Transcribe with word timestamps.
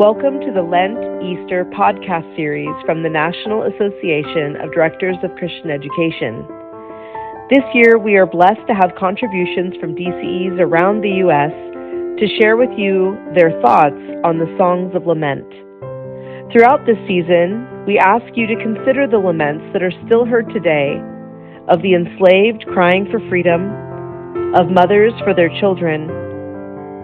Welcome 0.00 0.40
to 0.40 0.50
the 0.50 0.64
Lent 0.64 0.96
Easter 1.20 1.68
podcast 1.76 2.24
series 2.34 2.72
from 2.86 3.02
the 3.02 3.12
National 3.12 3.68
Association 3.68 4.56
of 4.56 4.72
Directors 4.72 5.20
of 5.22 5.28
Christian 5.36 5.68
Education. 5.68 6.40
This 7.52 7.60
year, 7.76 7.98
we 7.98 8.16
are 8.16 8.24
blessed 8.24 8.64
to 8.68 8.72
have 8.72 8.96
contributions 8.96 9.76
from 9.76 9.92
DCEs 9.92 10.56
around 10.56 11.02
the 11.02 11.20
U.S. 11.28 11.52
to 12.16 12.38
share 12.40 12.56
with 12.56 12.72
you 12.80 13.12
their 13.36 13.52
thoughts 13.60 14.00
on 14.24 14.40
the 14.40 14.48
songs 14.56 14.96
of 14.96 15.04
lament. 15.04 15.44
Throughout 16.48 16.80
this 16.88 16.96
season, 17.04 17.68
we 17.84 18.00
ask 18.00 18.24
you 18.32 18.48
to 18.48 18.56
consider 18.56 19.04
the 19.04 19.20
laments 19.20 19.68
that 19.76 19.84
are 19.84 19.92
still 20.08 20.24
heard 20.24 20.48
today 20.48 20.96
of 21.68 21.84
the 21.84 21.92
enslaved 21.92 22.64
crying 22.72 23.04
for 23.12 23.20
freedom, 23.28 23.68
of 24.56 24.72
mothers 24.72 25.12
for 25.28 25.36
their 25.36 25.52
children, 25.60 26.08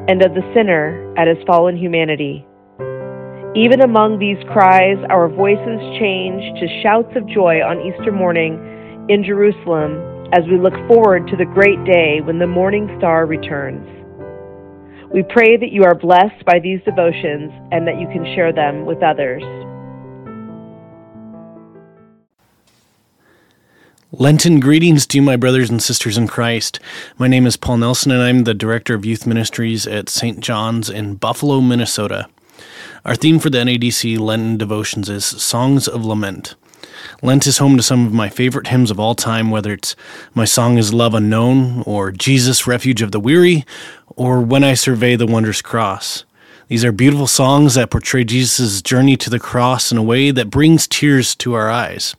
and 0.08 0.24
of 0.24 0.32
the 0.32 0.48
sinner 0.56 1.12
at 1.20 1.28
his 1.28 1.36
fallen 1.44 1.76
humanity. 1.76 2.40
Even 3.56 3.80
among 3.80 4.18
these 4.18 4.36
cries, 4.52 4.98
our 5.08 5.30
voices 5.30 5.80
change 5.98 6.44
to 6.60 6.82
shouts 6.82 7.16
of 7.16 7.26
joy 7.26 7.64
on 7.64 7.80
Easter 7.80 8.12
morning 8.12 8.60
in 9.08 9.24
Jerusalem 9.24 10.28
as 10.34 10.44
we 10.44 10.58
look 10.60 10.74
forward 10.86 11.26
to 11.28 11.38
the 11.38 11.46
great 11.46 11.82
day 11.86 12.20
when 12.20 12.38
the 12.38 12.46
morning 12.46 12.94
star 12.98 13.24
returns. 13.24 13.80
We 15.10 15.22
pray 15.22 15.56
that 15.56 15.72
you 15.72 15.84
are 15.84 15.94
blessed 15.94 16.44
by 16.44 16.58
these 16.58 16.80
devotions 16.84 17.50
and 17.72 17.88
that 17.88 17.98
you 17.98 18.06
can 18.08 18.26
share 18.36 18.52
them 18.52 18.84
with 18.84 19.02
others. 19.02 19.42
Lenten 24.12 24.60
greetings 24.60 25.06
to 25.06 25.16
you, 25.16 25.22
my 25.22 25.36
brothers 25.36 25.70
and 25.70 25.82
sisters 25.82 26.18
in 26.18 26.28
Christ. 26.28 26.78
My 27.16 27.26
name 27.26 27.46
is 27.46 27.56
Paul 27.56 27.78
Nelson, 27.78 28.12
and 28.12 28.22
I'm 28.22 28.44
the 28.44 28.52
Director 28.52 28.94
of 28.94 29.06
Youth 29.06 29.26
Ministries 29.26 29.86
at 29.86 30.10
St. 30.10 30.40
John's 30.40 30.90
in 30.90 31.14
Buffalo, 31.14 31.62
Minnesota. 31.62 32.28
Our 33.06 33.14
theme 33.14 33.38
for 33.38 33.50
the 33.50 33.58
NADCE 33.58 34.18
Lenten 34.18 34.56
devotions 34.56 35.08
is 35.08 35.24
Songs 35.24 35.86
of 35.86 36.04
Lament. 36.04 36.56
Lent 37.22 37.46
is 37.46 37.58
home 37.58 37.76
to 37.76 37.82
some 37.84 38.04
of 38.04 38.12
my 38.12 38.28
favorite 38.28 38.66
hymns 38.66 38.90
of 38.90 38.98
all 38.98 39.14
time, 39.14 39.52
whether 39.52 39.72
it's 39.72 39.94
My 40.34 40.44
Song 40.44 40.76
is 40.76 40.92
Love 40.92 41.14
Unknown, 41.14 41.84
or 41.86 42.10
Jesus, 42.10 42.66
Refuge 42.66 43.02
of 43.02 43.12
the 43.12 43.20
Weary, 43.20 43.64
or 44.16 44.40
When 44.40 44.64
I 44.64 44.74
Survey 44.74 45.14
the 45.14 45.24
Wondrous 45.24 45.62
Cross. 45.62 46.24
These 46.66 46.84
are 46.84 46.90
beautiful 46.90 47.28
songs 47.28 47.74
that 47.74 47.92
portray 47.92 48.24
Jesus' 48.24 48.82
journey 48.82 49.16
to 49.18 49.30
the 49.30 49.38
cross 49.38 49.92
in 49.92 49.98
a 49.98 50.02
way 50.02 50.32
that 50.32 50.50
brings 50.50 50.88
tears 50.88 51.36
to 51.36 51.54
our 51.54 51.70
eyes. 51.70 52.16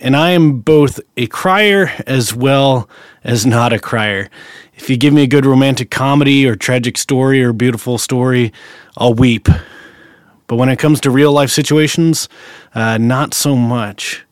And 0.00 0.16
I 0.16 0.30
am 0.30 0.60
both 0.60 1.00
a 1.16 1.26
crier 1.26 1.90
as 2.06 2.32
well 2.32 2.88
as 3.24 3.44
not 3.44 3.72
a 3.72 3.80
crier. 3.80 4.30
If 4.74 4.88
you 4.88 4.96
give 4.96 5.12
me 5.12 5.22
a 5.24 5.26
good 5.26 5.44
romantic 5.44 5.90
comedy 5.90 6.46
or 6.46 6.54
tragic 6.54 6.96
story 6.96 7.42
or 7.42 7.52
beautiful 7.52 7.98
story, 7.98 8.52
I'll 8.96 9.14
weep. 9.14 9.48
But 10.46 10.56
when 10.56 10.68
it 10.68 10.78
comes 10.78 11.00
to 11.00 11.10
real 11.10 11.32
life 11.32 11.50
situations, 11.50 12.28
uh, 12.74 12.96
not 12.98 13.34
so 13.34 13.56
much. 13.56 14.24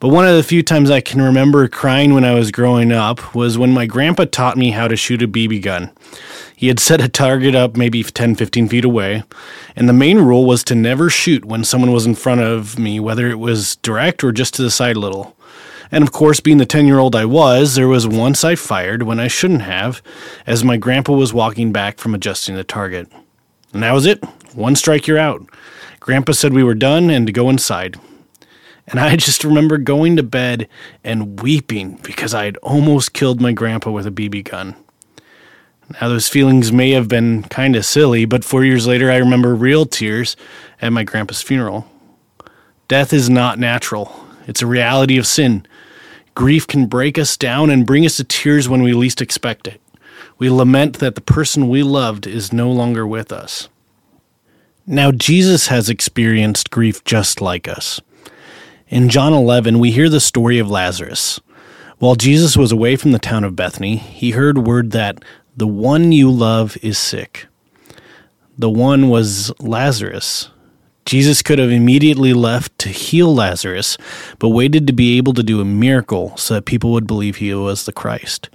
But 0.00 0.08
one 0.08 0.26
of 0.26 0.34
the 0.34 0.42
few 0.42 0.62
times 0.62 0.90
I 0.90 1.02
can 1.02 1.20
remember 1.20 1.68
crying 1.68 2.14
when 2.14 2.24
I 2.24 2.32
was 2.32 2.50
growing 2.50 2.90
up 2.90 3.34
was 3.34 3.58
when 3.58 3.70
my 3.70 3.84
grandpa 3.84 4.24
taught 4.24 4.56
me 4.56 4.70
how 4.70 4.88
to 4.88 4.96
shoot 4.96 5.20
a 5.20 5.28
BB 5.28 5.60
gun. 5.60 5.90
He 6.56 6.68
had 6.68 6.80
set 6.80 7.02
a 7.02 7.08
target 7.08 7.54
up 7.54 7.76
maybe 7.76 8.02
10, 8.02 8.34
15 8.34 8.68
feet 8.70 8.86
away, 8.86 9.24
and 9.76 9.86
the 9.86 9.92
main 9.92 10.20
rule 10.20 10.46
was 10.46 10.64
to 10.64 10.74
never 10.74 11.10
shoot 11.10 11.44
when 11.44 11.64
someone 11.64 11.92
was 11.92 12.06
in 12.06 12.14
front 12.14 12.40
of 12.40 12.78
me, 12.78 12.98
whether 12.98 13.28
it 13.28 13.38
was 13.38 13.76
direct 13.76 14.24
or 14.24 14.32
just 14.32 14.54
to 14.54 14.62
the 14.62 14.70
side 14.70 14.96
a 14.96 15.00
little. 15.00 15.36
And 15.92 16.02
of 16.02 16.12
course, 16.12 16.40
being 16.40 16.56
the 16.56 16.64
10 16.64 16.86
year 16.86 16.98
old 16.98 17.14
I 17.14 17.26
was, 17.26 17.74
there 17.74 17.86
was 17.86 18.08
once 18.08 18.42
I 18.42 18.54
fired 18.54 19.02
when 19.02 19.20
I 19.20 19.28
shouldn't 19.28 19.62
have, 19.62 20.00
as 20.46 20.64
my 20.64 20.78
grandpa 20.78 21.12
was 21.12 21.34
walking 21.34 21.72
back 21.72 21.98
from 21.98 22.14
adjusting 22.14 22.54
the 22.54 22.64
target. 22.64 23.06
And 23.74 23.82
that 23.82 23.92
was 23.92 24.06
it. 24.06 24.24
One 24.54 24.76
strike, 24.76 25.06
you're 25.06 25.18
out. 25.18 25.46
Grandpa 25.98 26.32
said 26.32 26.54
we 26.54 26.64
were 26.64 26.74
done 26.74 27.10
and 27.10 27.26
to 27.26 27.34
go 27.34 27.50
inside. 27.50 27.98
And 28.90 28.98
I 28.98 29.14
just 29.16 29.44
remember 29.44 29.78
going 29.78 30.16
to 30.16 30.22
bed 30.22 30.68
and 31.04 31.40
weeping 31.40 32.00
because 32.02 32.34
I 32.34 32.44
had 32.44 32.56
almost 32.58 33.12
killed 33.12 33.40
my 33.40 33.52
grandpa 33.52 33.90
with 33.90 34.06
a 34.06 34.10
BB 34.10 34.50
gun. 34.50 34.74
Now, 36.00 36.08
those 36.08 36.28
feelings 36.28 36.72
may 36.72 36.90
have 36.90 37.08
been 37.08 37.42
kind 37.44 37.74
of 37.74 37.84
silly, 37.84 38.24
but 38.24 38.44
four 38.44 38.64
years 38.64 38.86
later, 38.86 39.10
I 39.10 39.16
remember 39.16 39.54
real 39.54 39.86
tears 39.86 40.36
at 40.80 40.92
my 40.92 41.02
grandpa's 41.02 41.42
funeral. 41.42 41.88
Death 42.88 43.12
is 43.12 43.30
not 43.30 43.58
natural, 43.58 44.26
it's 44.46 44.62
a 44.62 44.66
reality 44.66 45.18
of 45.18 45.26
sin. 45.26 45.66
Grief 46.34 46.66
can 46.66 46.86
break 46.86 47.18
us 47.18 47.36
down 47.36 47.70
and 47.70 47.86
bring 47.86 48.06
us 48.06 48.16
to 48.16 48.24
tears 48.24 48.68
when 48.68 48.82
we 48.82 48.92
least 48.92 49.20
expect 49.20 49.66
it. 49.66 49.80
We 50.38 50.48
lament 50.48 50.98
that 50.98 51.16
the 51.16 51.20
person 51.20 51.68
we 51.68 51.82
loved 51.82 52.26
is 52.26 52.52
no 52.52 52.70
longer 52.70 53.06
with 53.06 53.30
us. 53.32 53.68
Now, 54.86 55.12
Jesus 55.12 55.68
has 55.68 55.88
experienced 55.88 56.70
grief 56.70 57.04
just 57.04 57.40
like 57.40 57.68
us. 57.68 58.00
In 58.90 59.08
John 59.08 59.32
11, 59.32 59.78
we 59.78 59.92
hear 59.92 60.10
the 60.10 60.20
story 60.20 60.58
of 60.58 60.70
Lazarus. 60.70 61.40
While 61.98 62.16
Jesus 62.16 62.56
was 62.56 62.72
away 62.72 62.96
from 62.96 63.12
the 63.12 63.18
town 63.18 63.44
of 63.44 63.56
Bethany, 63.56 63.96
he 63.96 64.32
heard 64.32 64.66
word 64.66 64.90
that 64.90 65.24
the 65.56 65.66
one 65.66 66.12
you 66.12 66.30
love 66.30 66.76
is 66.82 66.98
sick. 66.98 67.46
The 68.58 68.68
one 68.68 69.08
was 69.08 69.52
Lazarus, 69.60 70.50
Jesus 71.10 71.42
could 71.42 71.58
have 71.58 71.72
immediately 71.72 72.32
left 72.32 72.78
to 72.78 72.88
heal 72.88 73.34
Lazarus, 73.34 73.98
but 74.38 74.50
waited 74.50 74.86
to 74.86 74.92
be 74.92 75.16
able 75.16 75.32
to 75.32 75.42
do 75.42 75.60
a 75.60 75.64
miracle 75.64 76.36
so 76.36 76.54
that 76.54 76.66
people 76.66 76.92
would 76.92 77.06
believe 77.06 77.36
he 77.36 77.52
was 77.52 77.84
the 77.84 77.92
Christ. 77.92 78.48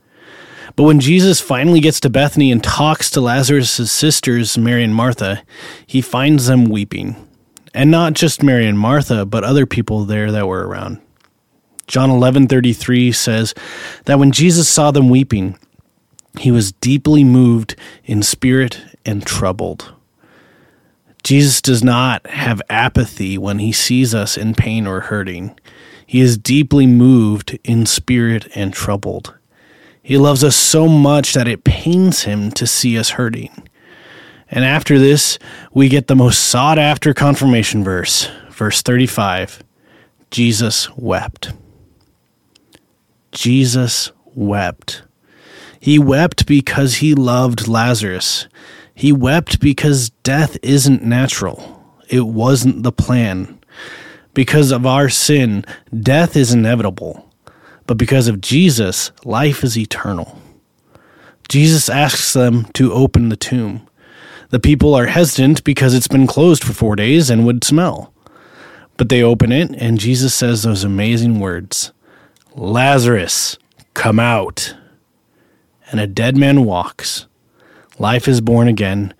But 0.78 0.84
when 0.84 1.02
Jesus 1.02 1.42
finally 1.42 1.80
gets 1.82 2.00
to 2.00 2.10
Bethany 2.10 2.52
and 2.52 2.64
talks 2.64 3.10
to 3.12 3.20
Lazarus' 3.22 3.92
sisters, 3.92 4.58
Mary 4.58 4.86
and 4.86 4.96
Martha, 4.96 5.44
he 5.86 6.02
finds 6.02 6.48
them 6.48 6.66
weeping. 6.66 7.16
And 7.76 7.92
not 7.92 8.14
just 8.14 8.42
Mary 8.42 8.66
and 8.66 8.80
Martha, 8.80 9.26
but 9.26 9.44
other 9.44 9.66
people 9.66 10.06
there 10.06 10.32
that 10.32 10.48
were 10.48 10.66
around. 10.66 11.02
John 11.88 12.10
11:33 12.10 13.12
says 13.12 13.54
that 14.06 14.18
when 14.18 14.32
Jesus 14.32 14.70
saw 14.70 14.92
them 14.92 15.10
weeping, 15.10 15.58
he 16.40 16.52
was 16.52 16.72
deeply 16.72 17.26
moved 17.26 17.76
in 18.06 18.24
spirit 18.24 18.80
and 19.06 19.26
troubled. 19.26 19.94
Jesus 21.22 21.62
does 21.62 21.84
not 21.84 22.26
have 22.28 22.62
apathy 22.70 23.38
when 23.38 23.60
he 23.60 23.74
sees 23.74 24.16
us 24.16 24.38
in 24.38 24.56
pain 24.56 24.88
or 24.88 25.02
hurting. 25.02 25.60
He 26.06 26.22
is 26.22 26.38
deeply 26.38 26.88
moved 26.88 27.60
in 27.66 27.86
spirit 27.86 28.48
and 28.56 28.74
troubled. 28.74 29.34
He 30.02 30.18
loves 30.18 30.46
us 30.46 30.56
so 30.56 30.88
much 30.88 31.34
that 31.34 31.48
it 31.48 31.66
pains 31.66 32.24
him 32.24 32.52
to 32.52 32.66
see 32.66 32.98
us 32.98 33.12
hurting. 33.12 33.68
And 34.50 34.64
after 34.64 35.00
this, 35.00 35.40
we 35.74 35.90
get 35.90 36.08
the 36.08 36.16
most 36.16 36.40
sought 36.40 36.78
after 36.78 37.14
confirmation 37.14 37.84
verse, 37.84 38.30
verse 38.50 38.82
35 38.82 39.64
Jesus 40.32 40.90
wept. 40.98 41.54
Jesus 43.32 44.12
wept. 44.34 45.04
He 45.80 46.00
wept 46.00 46.46
because 46.46 46.96
he 46.96 47.14
loved 47.14 47.68
Lazarus. 47.68 48.48
He 48.94 49.12
wept 49.12 49.60
because 49.60 50.10
death 50.24 50.58
isn't 50.64 51.04
natural. 51.04 51.84
It 52.10 52.26
wasn't 52.28 52.84
the 52.84 52.92
plan. 52.92 53.60
Because 54.34 54.72
of 54.72 54.86
our 54.86 55.10
sin, 55.10 55.64
death 55.98 56.36
is 56.36 56.54
inevitable. 56.54 57.32
But 57.88 57.98
because 57.98 58.28
of 58.28 58.42
Jesus, 58.42 59.12
life 59.24 59.64
is 59.64 59.78
eternal. 59.78 60.42
Jesus 61.48 61.90
asks 61.90 62.34
them 62.34 62.66
to 62.74 62.92
open 62.92 63.30
the 63.30 63.36
tomb. 63.36 63.88
The 64.50 64.60
people 64.60 64.94
are 64.94 65.08
hesitant 65.08 65.64
because 65.64 65.94
it's 65.94 66.08
been 66.08 66.28
closed 66.28 66.64
for 66.64 66.74
four 66.74 66.96
days 66.96 67.30
and 67.30 67.46
would 67.46 67.64
smell. 67.64 68.14
But 68.98 69.10
they 69.10 69.22
open 69.22 69.52
it, 69.52 69.72
and 69.78 70.00
Jesus 70.00 70.34
says 70.34 70.64
those 70.64 70.84
amazing 70.84 71.40
words 71.40 71.92
Lazarus, 72.56 73.58
come 73.94 74.20
out. 74.20 74.76
And 75.92 76.00
a 76.00 76.08
dead 76.08 76.36
man 76.36 76.64
walks. 76.66 77.28
Life 78.00 78.28
is 78.28 78.42
born 78.42 78.68
again. 78.68 79.14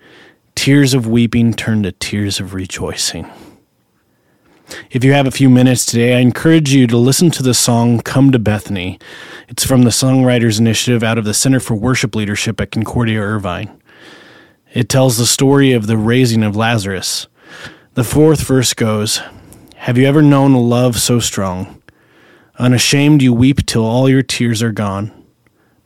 Tears 0.54 0.94
of 0.94 1.06
weeping 1.06 1.54
turn 1.54 1.82
to 1.82 1.92
tears 1.92 2.40
of 2.40 2.54
rejoicing. 2.54 3.30
If 4.90 5.04
you 5.04 5.12
have 5.12 5.26
a 5.26 5.30
few 5.30 5.48
minutes 5.48 5.86
today, 5.86 6.16
I 6.16 6.20
encourage 6.20 6.72
you 6.72 6.86
to 6.88 6.96
listen 6.96 7.30
to 7.32 7.42
the 7.42 7.54
song 7.54 8.00
Come 8.00 8.32
to 8.32 8.38
Bethany. 8.38 8.98
It's 9.48 9.64
from 9.64 9.82
the 9.82 9.90
Songwriters 9.90 10.58
Initiative 10.58 11.04
out 11.04 11.18
of 11.18 11.24
the 11.24 11.34
Center 11.34 11.60
for 11.60 11.74
Worship 11.74 12.16
Leadership 12.16 12.60
at 12.60 12.72
Concordia 12.72 13.20
Irvine. 13.20 13.80
It 14.76 14.90
tells 14.90 15.16
the 15.16 15.24
story 15.24 15.72
of 15.72 15.86
the 15.86 15.96
raising 15.96 16.42
of 16.42 16.54
Lazarus. 16.54 17.28
The 17.94 18.04
fourth 18.04 18.42
verse 18.42 18.74
goes 18.74 19.22
Have 19.76 19.96
you 19.96 20.04
ever 20.04 20.20
known 20.20 20.52
a 20.52 20.60
love 20.60 20.98
so 20.98 21.18
strong? 21.18 21.80
Unashamed, 22.58 23.22
you 23.22 23.32
weep 23.32 23.64
till 23.64 23.86
all 23.86 24.06
your 24.06 24.22
tears 24.22 24.62
are 24.62 24.72
gone. 24.72 25.24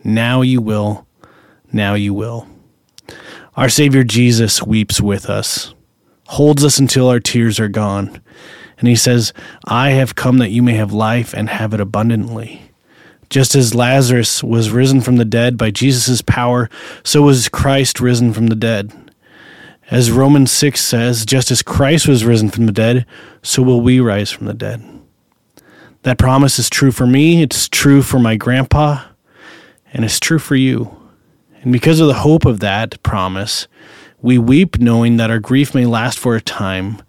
Now 0.02 0.40
you 0.42 0.60
will, 0.60 1.06
now 1.70 1.94
you 1.94 2.12
will. 2.12 2.48
Our 3.56 3.68
Savior 3.68 4.02
Jesus 4.02 4.60
weeps 4.60 5.00
with 5.00 5.30
us, 5.30 5.72
holds 6.26 6.64
us 6.64 6.80
until 6.80 7.08
our 7.08 7.20
tears 7.20 7.60
are 7.60 7.68
gone. 7.68 8.20
And 8.78 8.88
he 8.88 8.96
says, 8.96 9.32
I 9.66 9.90
have 9.90 10.16
come 10.16 10.38
that 10.38 10.50
you 10.50 10.64
may 10.64 10.74
have 10.74 10.92
life 10.92 11.32
and 11.32 11.48
have 11.48 11.72
it 11.74 11.80
abundantly. 11.80 12.69
Just 13.30 13.54
as 13.54 13.76
Lazarus 13.76 14.42
was 14.42 14.70
risen 14.70 15.00
from 15.00 15.16
the 15.16 15.24
dead 15.24 15.56
by 15.56 15.70
Jesus' 15.70 16.20
power, 16.20 16.68
so 17.04 17.22
was 17.22 17.48
Christ 17.48 18.00
risen 18.00 18.32
from 18.32 18.48
the 18.48 18.56
dead. 18.56 18.92
As 19.88 20.10
Romans 20.10 20.50
6 20.50 20.80
says, 20.80 21.24
just 21.24 21.50
as 21.50 21.62
Christ 21.62 22.08
was 22.08 22.24
risen 22.24 22.50
from 22.50 22.66
the 22.66 22.72
dead, 22.72 23.06
so 23.42 23.62
will 23.62 23.80
we 23.80 24.00
rise 24.00 24.30
from 24.30 24.46
the 24.46 24.54
dead. 24.54 24.84
That 26.02 26.18
promise 26.18 26.58
is 26.58 26.68
true 26.68 26.90
for 26.90 27.06
me, 27.06 27.42
it's 27.42 27.68
true 27.68 28.02
for 28.02 28.18
my 28.18 28.36
grandpa, 28.36 29.04
and 29.92 30.04
it's 30.04 30.20
true 30.20 30.38
for 30.38 30.56
you. 30.56 30.96
And 31.62 31.72
because 31.72 32.00
of 32.00 32.08
the 32.08 32.14
hope 32.14 32.44
of 32.44 32.60
that 32.60 33.02
promise, 33.02 33.68
we 34.22 34.38
weep 34.38 34.78
knowing 34.78 35.18
that 35.18 35.30
our 35.30 35.38
grief 35.38 35.74
may 35.74 35.86
last 35.86 36.18
for 36.18 36.34
a 36.34 36.40
time, 36.40 37.02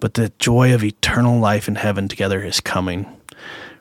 but 0.00 0.14
the 0.14 0.32
joy 0.38 0.74
of 0.74 0.82
eternal 0.82 1.38
life 1.38 1.68
in 1.68 1.76
heaven 1.76 2.08
together 2.08 2.42
is 2.42 2.60
coming. 2.60 3.06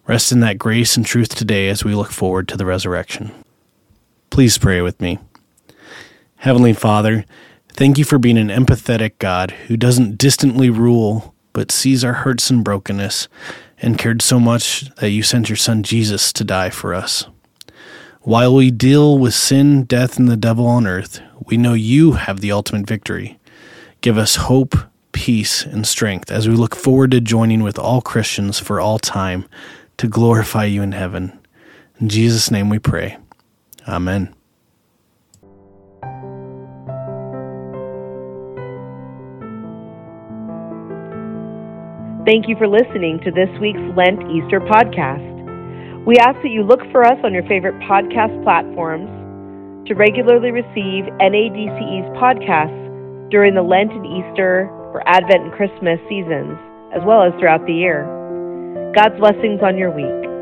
Rest 0.07 0.31
in 0.31 0.39
that 0.39 0.57
grace 0.57 0.95
and 0.95 1.05
truth 1.05 1.35
today 1.35 1.67
as 1.67 1.83
we 1.83 1.93
look 1.93 2.11
forward 2.11 2.47
to 2.47 2.55
the 2.55 2.65
resurrection. 2.65 3.31
Please 4.29 4.57
pray 4.57 4.79
with 4.79 5.01
me. 5.01 5.19
Heavenly 6.37 6.71
Father, 6.71 7.25
thank 7.73 7.97
you 7.97 8.05
for 8.05 8.17
being 8.17 8.37
an 8.37 8.47
empathetic 8.47 9.19
God 9.19 9.51
who 9.51 9.75
doesn't 9.75 10.17
distantly 10.17 10.69
rule, 10.69 11.35
but 11.51 11.73
sees 11.73 12.05
our 12.05 12.13
hurts 12.13 12.49
and 12.49 12.63
brokenness 12.63 13.27
and 13.81 13.97
cared 13.97 14.21
so 14.21 14.39
much 14.39 14.89
that 14.95 15.09
you 15.09 15.23
sent 15.23 15.49
your 15.49 15.57
Son 15.57 15.83
Jesus 15.83 16.31
to 16.31 16.45
die 16.45 16.69
for 16.69 16.93
us. 16.93 17.25
While 18.21 18.55
we 18.55 18.71
deal 18.71 19.17
with 19.17 19.33
sin, 19.33 19.83
death, 19.83 20.17
and 20.17 20.29
the 20.29 20.37
devil 20.37 20.65
on 20.67 20.87
earth, 20.87 21.19
we 21.45 21.57
know 21.57 21.73
you 21.73 22.13
have 22.13 22.39
the 22.39 22.53
ultimate 22.53 22.87
victory. 22.87 23.39
Give 23.99 24.17
us 24.17 24.37
hope, 24.37 24.73
peace, 25.11 25.63
and 25.63 25.85
strength 25.85 26.31
as 26.31 26.47
we 26.47 26.55
look 26.55 26.77
forward 26.77 27.11
to 27.11 27.19
joining 27.19 27.61
with 27.61 27.77
all 27.77 27.99
Christians 27.99 28.57
for 28.57 28.79
all 28.79 28.99
time 28.99 29.45
to 29.97 30.07
glorify 30.07 30.65
you 30.65 30.81
in 30.81 30.91
heaven. 30.91 31.39
In 31.99 32.09
Jesus' 32.09 32.51
name 32.51 32.69
we 32.69 32.79
pray. 32.79 33.17
Amen. 33.87 34.33
Thank 42.25 42.49
you 42.49 42.57
for 42.57 42.67
listening 42.67 43.21
to 43.23 43.31
this 43.31 43.47
week's 43.61 43.79
Lent 43.95 44.19
Easter 44.29 44.59
podcast. 44.59 45.23
We 46.05 46.17
ask 46.17 46.35
that 46.43 46.51
you 46.51 46.63
look 46.63 46.81
for 46.91 47.05
us 47.05 47.17
on 47.23 47.33
your 47.33 47.47
favorite 47.47 47.79
podcast 47.87 48.35
platforms 48.43 49.07
to 49.87 49.95
regularly 49.95 50.51
receive 50.51 51.05
NADCE's 51.23 52.07
podcasts 52.19 53.31
during 53.31 53.55
the 53.55 53.63
Lent 53.63 53.91
and 53.93 54.05
Easter 54.05 54.67
or 54.91 55.01
Advent 55.07 55.43
and 55.43 55.53
Christmas 55.53 55.99
seasons, 56.09 56.59
as 56.93 57.01
well 57.05 57.23
as 57.23 57.31
throughout 57.39 57.65
the 57.65 57.73
year. 57.73 58.16
God's 58.95 59.19
blessings 59.19 59.59
on 59.61 59.77
your 59.77 59.91
week. 59.91 60.36